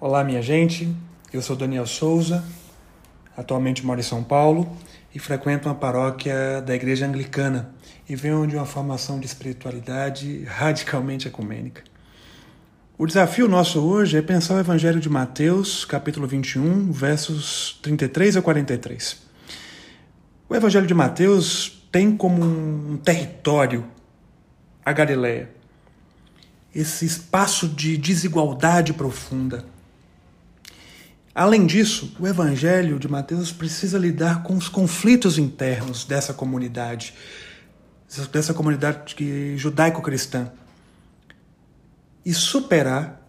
Olá, 0.00 0.22
minha 0.22 0.40
gente. 0.40 0.94
Eu 1.32 1.42
sou 1.42 1.56
Daniel 1.56 1.84
Souza, 1.84 2.44
atualmente 3.36 3.84
moro 3.84 3.98
em 3.98 4.02
São 4.04 4.22
Paulo 4.22 4.76
e 5.12 5.18
frequento 5.18 5.68
uma 5.68 5.74
paróquia 5.74 6.62
da 6.62 6.72
Igreja 6.72 7.04
Anglicana 7.04 7.74
e 8.08 8.14
venho 8.14 8.46
de 8.46 8.54
uma 8.54 8.64
formação 8.64 9.18
de 9.18 9.26
espiritualidade 9.26 10.44
radicalmente 10.44 11.26
ecumênica. 11.26 11.82
O 12.96 13.06
desafio 13.06 13.48
nosso 13.48 13.80
hoje 13.80 14.16
é 14.16 14.22
pensar 14.22 14.54
o 14.54 14.60
Evangelho 14.60 15.00
de 15.00 15.08
Mateus, 15.08 15.84
capítulo 15.84 16.28
21, 16.28 16.92
versos 16.92 17.80
33 17.82 18.36
a 18.36 18.42
43. 18.42 19.20
O 20.48 20.54
Evangelho 20.54 20.86
de 20.86 20.94
Mateus 20.94 21.84
tem 21.90 22.16
como 22.16 22.40
um 22.40 22.96
território 22.98 23.84
a 24.84 24.92
Galileia, 24.92 25.50
esse 26.72 27.04
espaço 27.04 27.66
de 27.66 27.96
desigualdade 27.98 28.92
profunda 28.92 29.64
Além 31.38 31.66
disso, 31.66 32.16
o 32.18 32.26
Evangelho 32.26 32.98
de 32.98 33.06
Mateus 33.06 33.52
precisa 33.52 33.96
lidar 33.96 34.42
com 34.42 34.56
os 34.56 34.68
conflitos 34.68 35.38
internos 35.38 36.04
dessa 36.04 36.34
comunidade, 36.34 37.14
dessa 38.32 38.52
comunidade 38.52 39.14
judaico-cristã, 39.56 40.50
e 42.26 42.34
superar 42.34 43.24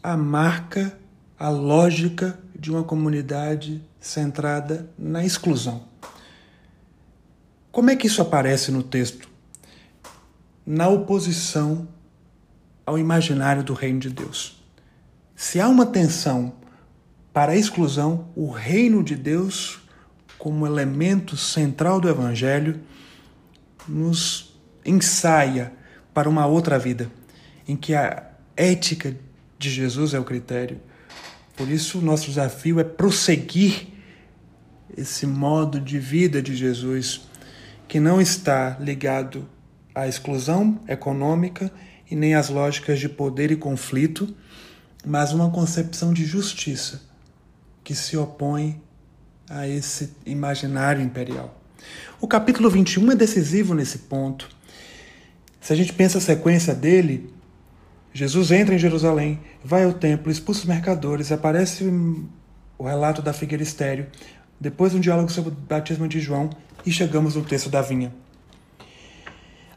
a 0.00 0.16
marca, 0.16 0.96
a 1.36 1.48
lógica 1.48 2.38
de 2.56 2.70
uma 2.70 2.84
comunidade 2.84 3.82
centrada 3.98 4.88
na 4.96 5.24
exclusão. 5.24 5.82
Como 7.72 7.90
é 7.90 7.96
que 7.96 8.06
isso 8.06 8.22
aparece 8.22 8.70
no 8.70 8.84
texto? 8.84 9.28
Na 10.64 10.86
oposição 10.86 11.88
ao 12.86 12.96
imaginário 12.96 13.64
do 13.64 13.74
reino 13.74 13.98
de 13.98 14.10
Deus. 14.10 14.62
Se 15.34 15.60
há 15.60 15.66
uma 15.66 15.86
tensão 15.86 16.52
para 17.38 17.52
a 17.52 17.56
exclusão, 17.56 18.30
o 18.34 18.50
reino 18.50 19.00
de 19.00 19.14
Deus, 19.14 19.78
como 20.36 20.66
elemento 20.66 21.36
central 21.36 22.00
do 22.00 22.08
Evangelho, 22.08 22.80
nos 23.86 24.58
ensaia 24.84 25.72
para 26.12 26.28
uma 26.28 26.46
outra 26.46 26.80
vida, 26.80 27.08
em 27.68 27.76
que 27.76 27.94
a 27.94 28.28
ética 28.56 29.16
de 29.56 29.70
Jesus 29.70 30.14
é 30.14 30.18
o 30.18 30.24
critério. 30.24 30.80
Por 31.56 31.68
isso, 31.68 32.00
o 32.00 32.02
nosso 32.02 32.26
desafio 32.26 32.80
é 32.80 32.82
prosseguir 32.82 33.86
esse 34.96 35.24
modo 35.24 35.80
de 35.80 36.00
vida 36.00 36.42
de 36.42 36.56
Jesus, 36.56 37.20
que 37.86 38.00
não 38.00 38.20
está 38.20 38.76
ligado 38.80 39.48
à 39.94 40.08
exclusão 40.08 40.80
econômica 40.88 41.70
e 42.10 42.16
nem 42.16 42.34
às 42.34 42.48
lógicas 42.48 42.98
de 42.98 43.08
poder 43.08 43.52
e 43.52 43.56
conflito, 43.56 44.34
mas 45.06 45.32
uma 45.32 45.48
concepção 45.52 46.12
de 46.12 46.24
justiça 46.24 47.06
que 47.88 47.94
se 47.94 48.18
opõe 48.18 48.78
a 49.48 49.66
esse 49.66 50.12
imaginário 50.26 51.00
imperial. 51.00 51.58
O 52.20 52.28
capítulo 52.28 52.68
21 52.68 53.12
é 53.12 53.14
decisivo 53.14 53.72
nesse 53.72 54.00
ponto. 54.00 54.46
Se 55.58 55.72
a 55.72 55.76
gente 55.76 55.94
pensa 55.94 56.18
a 56.18 56.20
sequência 56.20 56.74
dele, 56.74 57.32
Jesus 58.12 58.50
entra 58.50 58.74
em 58.74 58.78
Jerusalém, 58.78 59.40
vai 59.64 59.84
ao 59.84 59.94
templo, 59.94 60.30
expulsa 60.30 60.60
os 60.60 60.66
mercadores, 60.66 61.32
aparece 61.32 61.82
o 62.76 62.84
relato 62.84 63.22
da 63.22 63.32
figueira 63.32 63.62
estéreo, 63.62 64.08
depois 64.60 64.94
um 64.94 65.00
diálogo 65.00 65.32
sobre 65.32 65.50
o 65.52 65.54
batismo 65.54 66.06
de 66.06 66.20
João 66.20 66.50
e 66.84 66.92
chegamos 66.92 67.36
no 67.36 67.42
texto 67.42 67.70
da 67.70 67.80
vinha. 67.80 68.14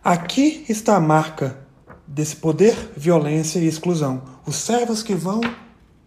Aqui 0.03 0.66
está 0.68 0.98
a 0.98 1.00
marca 1.00 1.59
desse 2.06 2.36
poder, 2.36 2.75
violência 2.98 3.59
e 3.59 3.68
exclusão. 3.68 4.22
Os 4.46 4.58
servos 4.58 5.02
que 5.02 5.16
vão 5.16 5.40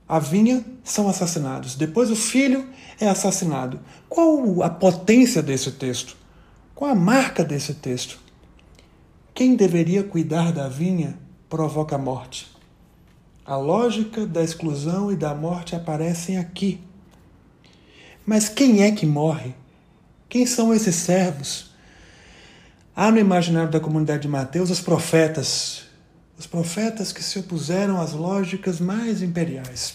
a 0.08 0.18
vinha 0.18 0.64
são 0.82 1.08
assassinados. 1.08 1.74
Depois 1.74 2.10
o 2.10 2.16
filho 2.16 2.68
é 3.00 3.08
assassinado. 3.08 3.80
Qual 4.08 4.62
a 4.62 4.70
potência 4.70 5.42
desse 5.42 5.72
texto? 5.72 6.16
Qual 6.74 6.90
a 6.90 6.94
marca 6.94 7.44
desse 7.44 7.74
texto? 7.74 8.18
Quem 9.34 9.56
deveria 9.56 10.04
cuidar 10.04 10.52
da 10.52 10.68
vinha 10.68 11.18
provoca 11.48 11.96
a 11.96 11.98
morte. 11.98 12.52
A 13.44 13.56
lógica 13.56 14.26
da 14.26 14.42
exclusão 14.42 15.12
e 15.12 15.16
da 15.16 15.34
morte 15.34 15.74
aparecem 15.74 16.38
aqui. 16.38 16.80
Mas 18.24 18.48
quem 18.48 18.82
é 18.82 18.90
que 18.90 19.04
morre? 19.04 19.54
Quem 20.28 20.46
são 20.46 20.72
esses 20.72 20.94
servos? 20.94 21.70
Há 22.96 23.10
no 23.10 23.18
imaginário 23.18 23.70
da 23.70 23.80
comunidade 23.80 24.22
de 24.22 24.28
Mateus 24.28 24.70
os 24.70 24.80
profetas, 24.80 25.84
os 26.44 26.46
profetas 26.46 27.10
que 27.10 27.22
se 27.22 27.38
opuseram 27.38 27.98
às 27.98 28.12
lógicas 28.12 28.78
mais 28.78 29.22
imperiais. 29.22 29.94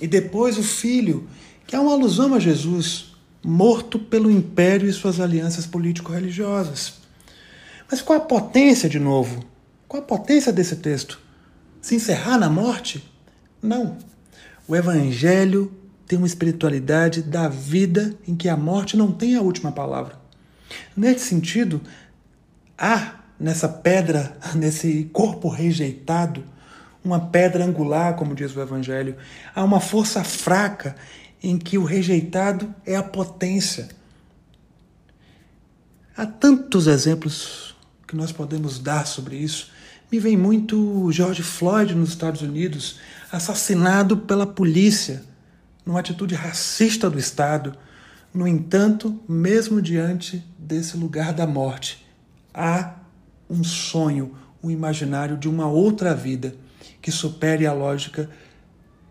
E 0.00 0.06
depois 0.06 0.56
o 0.56 0.62
filho, 0.62 1.28
que 1.66 1.76
é 1.76 1.78
uma 1.78 1.92
alusão 1.92 2.34
a 2.34 2.40
Jesus, 2.40 3.14
morto 3.44 3.98
pelo 3.98 4.30
império 4.30 4.88
e 4.88 4.92
suas 4.92 5.20
alianças 5.20 5.66
político-religiosas. 5.66 6.94
Mas 7.90 8.00
qual 8.00 8.18
a 8.18 8.24
potência, 8.24 8.88
de 8.88 8.98
novo? 8.98 9.44
Qual 9.86 10.02
a 10.02 10.06
potência 10.06 10.50
desse 10.50 10.76
texto? 10.76 11.20
Se 11.80 11.94
encerrar 11.94 12.38
na 12.38 12.48
morte? 12.48 13.06
Não. 13.62 13.98
O 14.66 14.74
Evangelho 14.74 15.70
tem 16.06 16.16
uma 16.16 16.26
espiritualidade 16.26 17.22
da 17.22 17.48
vida 17.48 18.16
em 18.26 18.34
que 18.34 18.48
a 18.48 18.56
morte 18.56 18.96
não 18.96 19.12
tem 19.12 19.36
a 19.36 19.42
última 19.42 19.70
palavra. 19.70 20.18
Nesse 20.96 21.26
sentido, 21.26 21.82
há 22.78 23.23
nessa 23.44 23.68
pedra, 23.68 24.34
nesse 24.56 25.04
corpo 25.12 25.48
rejeitado, 25.48 26.42
uma 27.04 27.20
pedra 27.20 27.62
angular, 27.62 28.16
como 28.16 28.34
diz 28.34 28.56
o 28.56 28.60
Evangelho. 28.62 29.16
Há 29.54 29.62
uma 29.62 29.80
força 29.80 30.24
fraca 30.24 30.96
em 31.42 31.58
que 31.58 31.76
o 31.76 31.84
rejeitado 31.84 32.74
é 32.86 32.96
a 32.96 33.02
potência. 33.02 33.88
Há 36.16 36.24
tantos 36.24 36.86
exemplos 36.86 37.76
que 38.08 38.16
nós 38.16 38.32
podemos 38.32 38.78
dar 38.78 39.06
sobre 39.06 39.36
isso. 39.36 39.70
Me 40.10 40.18
vem 40.18 40.38
muito 40.38 41.12
George 41.12 41.42
Floyd 41.42 41.94
nos 41.94 42.10
Estados 42.10 42.40
Unidos, 42.40 42.98
assassinado 43.30 44.16
pela 44.16 44.46
polícia, 44.46 45.22
numa 45.84 46.00
atitude 46.00 46.34
racista 46.34 47.10
do 47.10 47.18
Estado. 47.18 47.76
No 48.32 48.48
entanto, 48.48 49.20
mesmo 49.28 49.82
diante 49.82 50.42
desse 50.58 50.96
lugar 50.96 51.34
da 51.34 51.46
morte, 51.46 52.06
há 52.54 53.03
um 53.48 53.62
sonho, 53.62 54.36
um 54.62 54.70
imaginário 54.70 55.36
de 55.36 55.48
uma 55.48 55.66
outra 55.66 56.14
vida 56.14 56.54
que 57.00 57.10
supere 57.10 57.66
a 57.66 57.72
lógica 57.72 58.30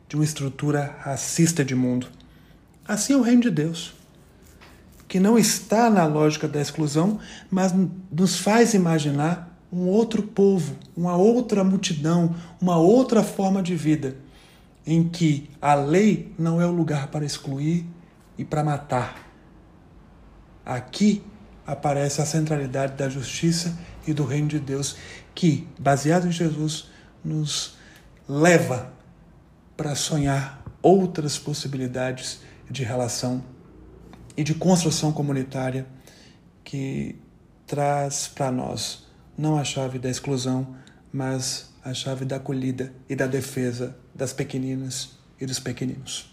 de 0.08 0.16
uma 0.16 0.26
estrutura 0.26 0.96
racista 1.00 1.64
de 1.64 1.76
mundo. 1.76 2.08
Assim 2.88 3.14
é 3.14 3.18
o 3.18 3.22
reino 3.22 3.42
de 3.42 3.52
Deus, 3.52 3.94
que 5.08 5.20
não 5.20 5.38
está 5.38 5.90
na 5.90 6.06
lógica 6.06 6.48
da 6.48 6.62
exclusão, 6.62 7.20
mas 7.50 7.74
nos 8.12 8.38
faz 8.38 8.74
imaginar 8.74 9.58
um 9.72 9.88
outro 9.88 10.22
povo, 10.22 10.76
uma 10.96 11.16
outra 11.16 11.64
multidão, 11.64 12.36
uma 12.62 12.78
outra 12.78 13.24
forma 13.24 13.64
de 13.64 13.76
vida, 13.76 14.16
em 14.86 15.08
que 15.08 15.50
a 15.62 15.74
lei 15.74 16.32
não 16.38 16.62
é 16.62 16.66
o 16.68 16.72
lugar 16.72 17.08
para 17.08 17.26
excluir 17.26 17.86
e 18.38 18.44
para 18.44 18.64
matar. 18.64 19.18
Aqui 20.66 21.24
aparece 21.66 22.22
a 22.22 22.26
centralidade 22.26 22.98
da 22.98 23.10
justiça 23.10 23.78
e 24.06 24.14
do 24.14 24.26
reino 24.26 24.48
de 24.48 24.60
Deus, 24.60 24.96
que, 25.34 25.68
baseado 25.80 26.28
em 26.28 26.32
Jesus, 26.32 26.90
nos 27.24 27.76
leva 28.28 28.94
para 29.76 29.96
sonhar 29.96 30.64
outras 30.82 31.38
possibilidades 31.38 32.42
de 32.70 32.84
relação 32.84 33.44
e 34.36 34.44
de 34.44 34.54
construção 34.54 35.12
comunitária 35.12 35.86
que 36.64 37.20
traz 37.66 38.28
para 38.28 38.52
nós 38.52 39.04
não 39.38 39.58
a 39.58 39.64
chave 39.64 39.98
da 39.98 40.10
exclusão, 40.10 40.76
mas 41.12 41.74
a 41.84 41.94
chave 41.94 42.26
da 42.26 42.38
acolhida 42.38 42.94
e 43.10 43.16
da 43.16 43.28
defesa 43.28 43.98
das 44.14 44.32
pequeninas 44.32 45.18
e 45.40 45.46
dos 45.46 45.60
pequeninos. 45.60 46.33